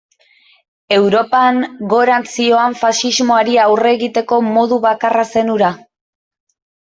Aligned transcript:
Europan 0.95 1.59
gorantz 1.91 2.25
zihoan 2.35 2.77
faxismoari 2.79 3.59
aurre 3.65 3.91
egiteko 3.99 4.41
modu 4.49 4.79
bakarra 4.89 5.27
zen 5.37 5.53
hura. 5.57 5.71